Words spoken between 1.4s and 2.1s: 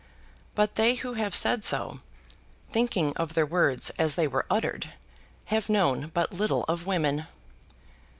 so,